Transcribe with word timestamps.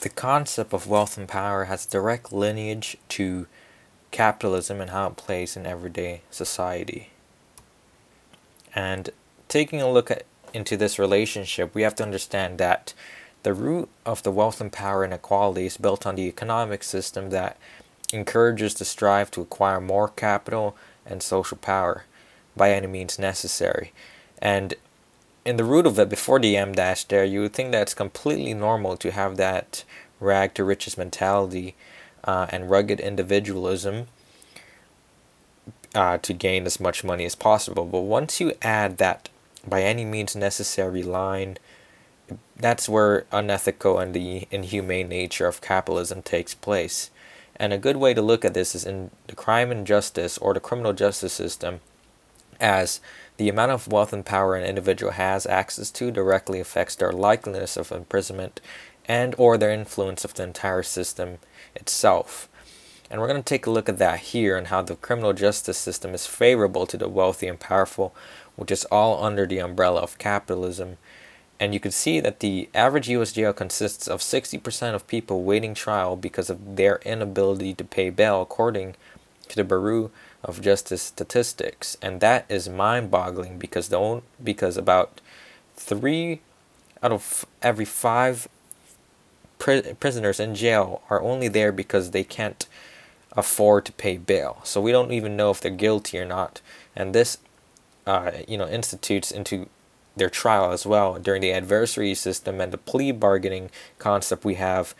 the 0.00 0.08
concept 0.08 0.72
of 0.72 0.86
wealth 0.86 1.16
and 1.18 1.28
power 1.28 1.64
has 1.64 1.86
direct 1.86 2.32
lineage 2.32 2.96
to 3.10 3.46
capitalism 4.10 4.80
and 4.80 4.90
how 4.90 5.08
it 5.08 5.16
plays 5.16 5.56
in 5.56 5.66
everyday 5.66 6.22
society. 6.30 7.10
And 8.74 9.10
taking 9.48 9.80
a 9.80 9.90
look 9.90 10.10
at, 10.10 10.24
into 10.52 10.76
this 10.76 10.98
relationship, 10.98 11.74
we 11.74 11.82
have 11.82 11.94
to 11.96 12.02
understand 12.02 12.58
that 12.58 12.94
the 13.42 13.54
root 13.54 13.88
of 14.04 14.22
the 14.22 14.30
wealth 14.30 14.60
and 14.60 14.72
power 14.72 15.04
inequality 15.04 15.66
is 15.66 15.76
built 15.76 16.06
on 16.06 16.16
the 16.16 16.26
economic 16.28 16.82
system 16.82 17.30
that 17.30 17.56
encourages 18.12 18.74
the 18.74 18.84
strive 18.84 19.30
to 19.30 19.40
acquire 19.40 19.80
more 19.80 20.08
capital 20.08 20.76
and 21.04 21.22
social 21.22 21.56
power 21.56 22.04
by 22.56 22.72
any 22.72 22.86
means 22.86 23.18
necessary. 23.18 23.92
And 24.40 24.74
in 25.46 25.56
the 25.56 25.64
root 25.64 25.86
of 25.86 25.98
it, 25.98 26.08
before 26.08 26.40
the 26.40 26.56
em 26.56 26.72
dash 26.72 27.04
there, 27.04 27.24
you 27.24 27.40
would 27.42 27.54
think 27.54 27.70
that 27.70 27.82
it's 27.82 27.94
completely 27.94 28.52
normal 28.52 28.96
to 28.96 29.12
have 29.12 29.36
that 29.36 29.84
rag 30.18 30.54
to 30.54 30.64
riches 30.64 30.98
mentality 30.98 31.76
uh, 32.24 32.46
and 32.50 32.68
rugged 32.68 32.98
individualism 32.98 34.08
uh, 35.94 36.18
to 36.18 36.32
gain 36.32 36.66
as 36.66 36.80
much 36.80 37.04
money 37.04 37.24
as 37.24 37.36
possible. 37.36 37.84
But 37.84 38.00
once 38.00 38.40
you 38.40 38.54
add 38.60 38.98
that 38.98 39.28
by 39.64 39.82
any 39.82 40.04
means 40.04 40.34
necessary 40.34 41.04
line, 41.04 41.58
that's 42.56 42.88
where 42.88 43.24
unethical 43.30 44.00
and 44.00 44.14
the 44.14 44.48
inhumane 44.50 45.08
nature 45.08 45.46
of 45.46 45.60
capitalism 45.60 46.22
takes 46.22 46.54
place. 46.54 47.10
And 47.54 47.72
a 47.72 47.78
good 47.78 47.96
way 47.96 48.14
to 48.14 48.20
look 48.20 48.44
at 48.44 48.52
this 48.52 48.74
is 48.74 48.84
in 48.84 49.12
the 49.28 49.36
crime 49.36 49.70
and 49.70 49.86
justice 49.86 50.38
or 50.38 50.52
the 50.52 50.60
criminal 50.60 50.92
justice 50.92 51.32
system, 51.32 51.80
as 52.60 53.00
the 53.36 53.48
amount 53.48 53.72
of 53.72 53.88
wealth 53.88 54.12
and 54.12 54.24
power 54.24 54.54
an 54.56 54.64
individual 54.64 55.12
has 55.12 55.46
access 55.46 55.90
to 55.92 56.10
directly 56.10 56.60
affects 56.60 56.96
their 56.96 57.12
likeliness 57.12 57.76
of 57.76 57.92
imprisonment 57.92 58.60
and 59.06 59.34
or 59.38 59.56
their 59.56 59.70
influence 59.70 60.24
of 60.24 60.34
the 60.34 60.42
entire 60.42 60.82
system 60.82 61.38
itself. 61.74 62.48
And 63.10 63.20
we're 63.20 63.28
going 63.28 63.42
to 63.42 63.48
take 63.48 63.66
a 63.66 63.70
look 63.70 63.88
at 63.88 63.98
that 63.98 64.18
here 64.18 64.56
and 64.56 64.66
how 64.66 64.82
the 64.82 64.96
criminal 64.96 65.32
justice 65.32 65.78
system 65.78 66.14
is 66.14 66.26
favorable 66.26 66.86
to 66.86 66.96
the 66.96 67.08
wealthy 67.08 67.46
and 67.46 67.60
powerful, 67.60 68.14
which 68.56 68.72
is 68.72 68.84
all 68.86 69.22
under 69.22 69.46
the 69.46 69.58
umbrella 69.58 70.00
of 70.00 70.18
capitalism 70.18 70.96
and 71.58 71.72
you 71.72 71.80
can 71.80 71.90
see 71.90 72.20
that 72.20 72.40
the 72.40 72.68
average 72.74 73.08
US 73.08 73.32
jail 73.32 73.52
consists 73.52 74.08
of 74.08 74.20
60% 74.20 74.94
of 74.94 75.06
people 75.06 75.42
waiting 75.42 75.74
trial 75.74 76.16
because 76.16 76.50
of 76.50 76.76
their 76.76 76.96
inability 77.04 77.74
to 77.74 77.84
pay 77.84 78.10
bail, 78.10 78.42
according 78.42 78.94
to 79.48 79.56
the 79.56 79.64
Bureau 79.64 80.10
of 80.46 80.62
Justice 80.62 81.02
statistics. 81.02 81.98
And 82.00 82.20
that 82.20 82.46
is 82.48 82.68
mind 82.68 83.10
boggling 83.10 83.58
because, 83.58 83.88
the 83.88 83.98
only, 83.98 84.22
because 84.42 84.78
about 84.78 85.20
three 85.76 86.40
out 87.02 87.12
of 87.12 87.44
every 87.60 87.84
five 87.84 88.48
pri- 89.58 89.94
prisoners 90.00 90.40
in 90.40 90.54
jail 90.54 91.02
are 91.10 91.20
only 91.20 91.48
there 91.48 91.72
because 91.72 92.12
they 92.12 92.24
can't 92.24 92.66
afford 93.32 93.84
to 93.84 93.92
pay 93.92 94.16
bail. 94.16 94.60
So 94.64 94.80
we 94.80 94.92
don't 94.92 95.12
even 95.12 95.36
know 95.36 95.50
if 95.50 95.60
they're 95.60 95.70
guilty 95.70 96.18
or 96.18 96.24
not. 96.24 96.62
And 96.94 97.14
this, 97.14 97.38
uh, 98.06 98.30
you 98.48 98.56
know, 98.56 98.68
institutes 98.68 99.30
into 99.30 99.68
their 100.16 100.30
trial 100.30 100.72
as 100.72 100.86
well 100.86 101.18
during 101.18 101.42
the 101.42 101.52
adversary 101.52 102.14
system 102.14 102.60
and 102.60 102.72
the 102.72 102.78
plea 102.78 103.12
bargaining 103.12 103.70
concept 103.98 104.44
we 104.44 104.54
have 104.54 104.94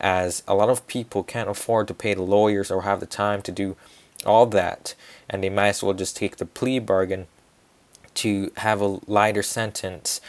as 0.00 0.42
a 0.48 0.54
lot 0.54 0.70
of 0.70 0.86
people 0.86 1.22
can't 1.22 1.50
afford 1.50 1.86
to 1.88 1.94
pay 1.94 2.14
the 2.14 2.22
lawyers 2.22 2.70
or 2.70 2.82
have 2.82 3.00
the 3.00 3.06
time 3.06 3.42
to 3.42 3.52
do 3.52 3.76
all 4.26 4.46
that 4.46 4.94
and 5.28 5.42
they 5.42 5.50
might 5.50 5.68
as 5.68 5.82
well 5.82 5.94
just 5.94 6.16
take 6.16 6.36
the 6.36 6.46
plea 6.46 6.78
bargain 6.78 7.26
to 8.14 8.52
have 8.58 8.80
a 8.80 9.00
lighter 9.06 9.42
sentence 9.42 10.20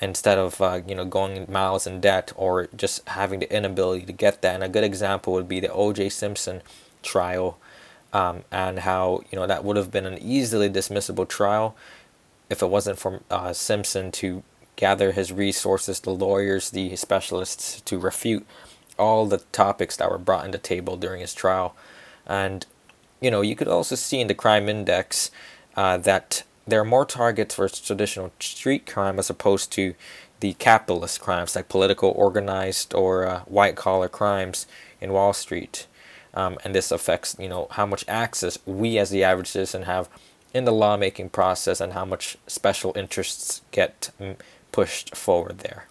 instead 0.00 0.38
of 0.38 0.60
uh, 0.60 0.80
you 0.86 0.94
know 0.94 1.04
going 1.04 1.46
miles 1.50 1.86
in 1.86 2.00
debt 2.00 2.32
or 2.36 2.68
just 2.76 3.06
having 3.08 3.40
the 3.40 3.54
inability 3.54 4.06
to 4.06 4.12
get 4.12 4.42
that 4.42 4.54
and 4.54 4.64
a 4.64 4.68
good 4.68 4.84
example 4.84 5.32
would 5.32 5.48
be 5.48 5.60
the 5.60 5.68
OJ 5.68 6.10
Simpson 6.12 6.62
trial 7.02 7.58
um, 8.12 8.42
and 8.50 8.80
how 8.80 9.22
you 9.30 9.38
know 9.38 9.46
that 9.46 9.64
would 9.64 9.76
have 9.76 9.90
been 9.90 10.06
an 10.06 10.18
easily 10.18 10.68
dismissible 10.68 11.28
trial 11.28 11.76
if 12.50 12.62
it 12.62 12.66
wasn't 12.66 12.98
for 12.98 13.20
uh, 13.30 13.52
Simpson 13.52 14.10
to 14.10 14.42
gather 14.80 15.12
his 15.12 15.32
resources, 15.32 16.00
the 16.00 16.10
lawyers, 16.10 16.70
the 16.70 16.96
specialists 16.96 17.80
to 17.82 17.98
refute 17.98 18.46
all 18.98 19.26
the 19.26 19.38
topics 19.52 19.96
that 19.96 20.10
were 20.10 20.18
brought 20.18 20.44
in 20.44 20.50
the 20.50 20.58
table 20.58 20.96
during 20.96 21.20
his 21.20 21.32
trial. 21.32 21.76
And, 22.26 22.66
you 23.20 23.30
know, 23.30 23.40
you 23.40 23.56
could 23.56 23.68
also 23.68 23.94
see 23.94 24.20
in 24.20 24.28
the 24.28 24.34
crime 24.34 24.68
index 24.68 25.30
uh, 25.76 25.96
that 25.98 26.42
there 26.66 26.80
are 26.80 26.84
more 26.84 27.04
targets 27.04 27.54
for 27.54 27.68
traditional 27.68 28.32
street 28.40 28.86
crime 28.86 29.18
as 29.18 29.30
opposed 29.30 29.72
to 29.72 29.94
the 30.40 30.54
capitalist 30.54 31.20
crimes 31.20 31.54
like 31.54 31.68
political, 31.68 32.10
organized, 32.10 32.94
or 32.94 33.26
uh, 33.26 33.40
white 33.40 33.76
collar 33.76 34.08
crimes 34.08 34.66
in 35.00 35.12
Wall 35.12 35.32
Street. 35.32 35.86
Um, 36.32 36.58
and 36.64 36.74
this 36.74 36.90
affects, 36.90 37.36
you 37.38 37.48
know, 37.48 37.66
how 37.72 37.86
much 37.86 38.04
access 38.08 38.58
we 38.64 38.98
as 38.98 39.10
the 39.10 39.24
average 39.24 39.48
citizen 39.48 39.82
have 39.82 40.08
in 40.54 40.64
the 40.64 40.72
lawmaking 40.72 41.28
process 41.28 41.80
and 41.80 41.92
how 41.92 42.04
much 42.04 42.36
special 42.46 42.92
interests 42.96 43.62
get 43.70 44.10
mm, 44.20 44.36
pushed 44.72 45.16
forward 45.16 45.58
there. 45.58 45.86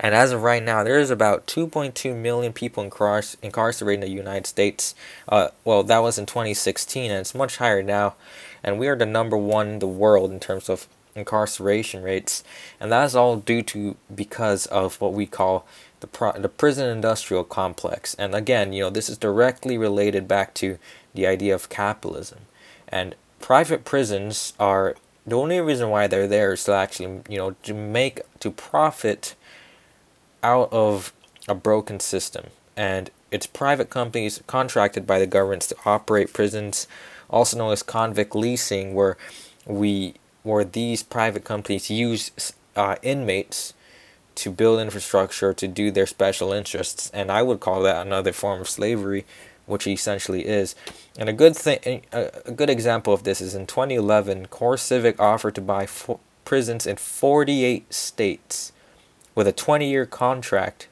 And 0.00 0.14
as 0.14 0.32
of 0.32 0.42
right 0.42 0.62
now, 0.62 0.82
there 0.82 0.98
is 0.98 1.10
about 1.10 1.46
2.2 1.46 2.16
million 2.16 2.52
people 2.52 2.82
incarcerated 2.82 4.04
in 4.04 4.08
the 4.08 4.16
United 4.16 4.46
States. 4.46 4.94
Uh, 5.28 5.48
well, 5.64 5.82
that 5.84 6.00
was 6.00 6.18
in 6.18 6.26
2016, 6.26 7.10
and 7.10 7.20
it's 7.20 7.34
much 7.34 7.58
higher 7.58 7.82
now. 7.82 8.14
And 8.62 8.78
we 8.78 8.88
are 8.88 8.96
the 8.96 9.06
number 9.06 9.36
one 9.36 9.68
in 9.68 9.78
the 9.78 9.86
world 9.86 10.32
in 10.32 10.40
terms 10.40 10.68
of 10.68 10.88
incarceration 11.14 12.02
rates, 12.02 12.42
and 12.80 12.90
that 12.90 13.04
is 13.04 13.14
all 13.14 13.36
due 13.36 13.62
to 13.62 13.96
because 14.12 14.66
of 14.66 15.00
what 15.00 15.12
we 15.12 15.26
call 15.26 15.66
the 16.00 16.06
pro- 16.06 16.32
the 16.32 16.48
prison 16.48 16.88
industrial 16.88 17.44
complex. 17.44 18.14
And 18.14 18.34
again, 18.34 18.72
you 18.72 18.82
know, 18.82 18.90
this 18.90 19.08
is 19.08 19.16
directly 19.16 19.78
related 19.78 20.26
back 20.26 20.54
to 20.54 20.78
the 21.14 21.26
idea 21.26 21.54
of 21.54 21.68
capitalism. 21.68 22.40
And 22.88 23.14
private 23.40 23.84
prisons 23.84 24.54
are 24.58 24.96
the 25.26 25.36
only 25.36 25.60
reason 25.60 25.90
why 25.90 26.06
they're 26.06 26.28
there 26.28 26.52
is 26.52 26.64
to 26.64 26.72
actually, 26.72 27.22
you 27.28 27.38
know, 27.38 27.52
to 27.62 27.74
make 27.74 28.20
to 28.40 28.50
profit 28.50 29.34
out 30.44 30.72
of 30.72 31.12
a 31.48 31.54
broken 31.54 31.98
system. 31.98 32.46
And 32.76 33.10
it's 33.30 33.46
private 33.46 33.90
companies 33.90 34.42
contracted 34.46 35.06
by 35.06 35.18
the 35.18 35.26
governments 35.26 35.68
to 35.68 35.76
operate 35.84 36.32
prisons, 36.32 36.86
also 37.28 37.58
known 37.58 37.72
as 37.72 37.82
convict 37.82 38.34
leasing, 38.36 38.94
where 38.94 39.16
we 39.66 40.14
where 40.42 40.64
these 40.64 41.02
private 41.02 41.42
companies 41.42 41.90
use 41.90 42.30
uh, 42.76 42.96
inmates 43.02 43.72
to 44.34 44.50
build 44.50 44.78
infrastructure 44.78 45.54
to 45.54 45.66
do 45.66 45.90
their 45.90 46.06
special 46.06 46.52
interests, 46.52 47.10
and 47.14 47.30
I 47.32 47.42
would 47.42 47.60
call 47.60 47.82
that 47.82 48.06
another 48.06 48.32
form 48.32 48.60
of 48.60 48.68
slavery 48.68 49.24
which 49.66 49.86
essentially 49.86 50.46
is. 50.46 50.74
And 51.18 51.28
a 51.28 51.32
good 51.32 51.56
thing, 51.56 52.02
a 52.12 52.52
good 52.52 52.70
example 52.70 53.12
of 53.12 53.24
this 53.24 53.40
is 53.40 53.54
in 53.54 53.66
2011, 53.66 54.46
CoreCivic 54.48 55.18
offered 55.18 55.54
to 55.54 55.60
buy 55.60 55.88
prisons 56.44 56.86
in 56.86 56.96
48 56.96 57.92
states 57.92 58.72
with 59.34 59.46
a 59.46 59.52
20-year 59.52 60.06
contract 60.06 60.88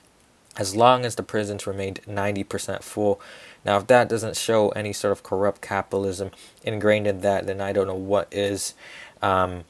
as 0.56 0.76
long 0.76 1.04
as 1.04 1.14
the 1.14 1.22
prisons 1.22 1.66
remained 1.66 2.00
90% 2.06 2.82
full. 2.82 3.20
Now, 3.64 3.78
if 3.78 3.86
that 3.86 4.08
doesn't 4.08 4.36
show 4.36 4.68
any 4.70 4.92
sort 4.92 5.12
of 5.12 5.22
corrupt 5.22 5.62
capitalism 5.62 6.30
ingrained 6.62 7.06
in 7.06 7.20
that, 7.20 7.46
then 7.46 7.60
I 7.60 7.72
don't 7.72 7.86
know 7.86 7.94
what 7.94 8.28
is. 8.30 8.74
Um, 9.22 9.64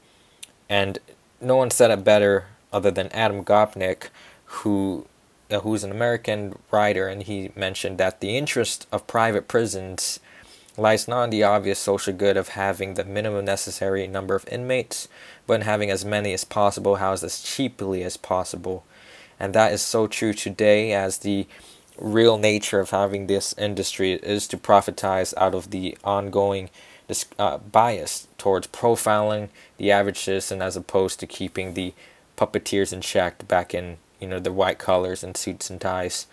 and 0.68 0.98
no 1.40 1.56
one 1.56 1.70
said 1.70 1.90
it 1.90 2.02
better 2.02 2.46
other 2.72 2.90
than 2.90 3.08
Adam 3.08 3.44
Gopnik, 3.44 4.08
who 4.46 5.06
uh, 5.50 5.60
who's 5.60 5.84
an 5.84 5.90
American 5.90 6.58
writer, 6.70 7.08
and 7.08 7.24
he 7.24 7.50
mentioned 7.54 7.98
that 7.98 8.20
the 8.20 8.36
interest 8.36 8.86
of 8.90 9.06
private 9.06 9.48
prisons 9.48 10.18
lies 10.76 11.06
not 11.06 11.24
in 11.24 11.30
the 11.30 11.42
obvious 11.42 11.78
social 11.78 12.14
good 12.14 12.36
of 12.36 12.48
having 12.48 12.94
the 12.94 13.04
minimum 13.04 13.44
necessary 13.44 14.06
number 14.06 14.34
of 14.34 14.48
inmates, 14.48 15.08
but 15.46 15.54
in 15.54 15.60
having 15.62 15.90
as 15.90 16.04
many 16.04 16.32
as 16.32 16.44
possible 16.44 16.96
housed 16.96 17.24
as 17.24 17.42
cheaply 17.42 18.02
as 18.02 18.16
possible. 18.16 18.84
And 19.38 19.54
that 19.54 19.72
is 19.72 19.82
so 19.82 20.06
true 20.06 20.32
today 20.32 20.92
as 20.92 21.18
the 21.18 21.46
real 21.98 22.38
nature 22.38 22.80
of 22.80 22.90
having 22.90 23.26
this 23.26 23.54
industry 23.58 24.12
is 24.14 24.48
to 24.48 24.56
profitize 24.56 25.34
out 25.36 25.54
of 25.54 25.70
the 25.70 25.96
ongoing 26.04 26.70
uh, 27.38 27.58
bias 27.58 28.28
towards 28.38 28.66
profiling 28.68 29.48
the 29.76 29.90
average 29.90 30.20
citizen 30.20 30.62
as 30.62 30.76
opposed 30.76 31.20
to 31.20 31.26
keeping 31.26 31.74
the 31.74 31.92
puppeteers 32.38 32.92
in 32.92 33.00
check 33.00 33.46
back 33.46 33.74
in 33.74 33.98
you 34.20 34.26
know 34.26 34.38
the 34.38 34.52
white 34.52 34.78
collars 34.78 35.22
and 35.22 35.36
suits 35.36 35.68
and 35.68 35.80
ties. 35.80 36.26